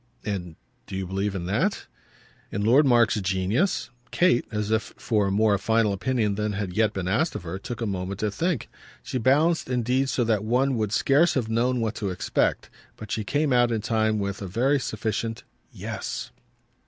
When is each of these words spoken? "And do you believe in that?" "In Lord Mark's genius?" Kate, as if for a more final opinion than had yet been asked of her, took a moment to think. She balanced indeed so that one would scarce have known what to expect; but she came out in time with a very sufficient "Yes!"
"And 0.25 0.55
do 0.87 0.95
you 0.95 1.05
believe 1.05 1.35
in 1.35 1.45
that?" 1.45 1.85
"In 2.51 2.63
Lord 2.65 2.87
Mark's 2.87 3.21
genius?" 3.21 3.91
Kate, 4.09 4.45
as 4.51 4.71
if 4.71 4.95
for 4.97 5.27
a 5.27 5.31
more 5.31 5.59
final 5.59 5.93
opinion 5.93 6.33
than 6.33 6.53
had 6.53 6.73
yet 6.73 6.91
been 6.91 7.07
asked 7.07 7.35
of 7.35 7.43
her, 7.43 7.59
took 7.59 7.81
a 7.81 7.85
moment 7.85 8.21
to 8.21 8.31
think. 8.31 8.67
She 9.03 9.19
balanced 9.19 9.69
indeed 9.69 10.09
so 10.09 10.23
that 10.23 10.43
one 10.43 10.75
would 10.75 10.91
scarce 10.91 11.35
have 11.35 11.49
known 11.49 11.81
what 11.81 11.93
to 11.97 12.09
expect; 12.09 12.71
but 12.97 13.11
she 13.11 13.23
came 13.23 13.53
out 13.53 13.71
in 13.71 13.81
time 13.81 14.17
with 14.17 14.41
a 14.41 14.47
very 14.47 14.79
sufficient 14.79 15.43
"Yes!" 15.71 16.31